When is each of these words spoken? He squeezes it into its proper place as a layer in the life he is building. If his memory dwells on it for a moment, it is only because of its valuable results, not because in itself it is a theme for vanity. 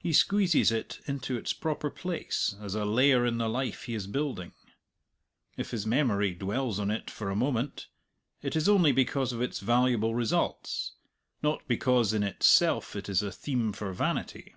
He 0.00 0.12
squeezes 0.12 0.72
it 0.72 0.98
into 1.06 1.36
its 1.36 1.52
proper 1.52 1.88
place 1.88 2.56
as 2.60 2.74
a 2.74 2.84
layer 2.84 3.24
in 3.24 3.38
the 3.38 3.48
life 3.48 3.84
he 3.84 3.94
is 3.94 4.08
building. 4.08 4.52
If 5.56 5.70
his 5.70 5.86
memory 5.86 6.34
dwells 6.34 6.80
on 6.80 6.90
it 6.90 7.08
for 7.08 7.30
a 7.30 7.36
moment, 7.36 7.86
it 8.42 8.56
is 8.56 8.68
only 8.68 8.90
because 8.90 9.32
of 9.32 9.40
its 9.40 9.60
valuable 9.60 10.12
results, 10.12 10.94
not 11.40 11.68
because 11.68 12.12
in 12.12 12.24
itself 12.24 12.96
it 12.96 13.08
is 13.08 13.22
a 13.22 13.30
theme 13.30 13.72
for 13.72 13.92
vanity. 13.92 14.56